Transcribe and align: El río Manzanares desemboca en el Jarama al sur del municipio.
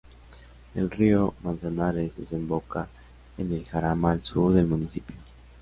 El 0.73 0.89
río 0.89 1.35
Manzanares 1.43 2.17
desemboca 2.17 2.87
en 3.37 3.53
el 3.53 3.63
Jarama 3.65 4.09
al 4.13 4.25
sur 4.25 4.51
del 4.51 4.65
municipio. 4.65 5.15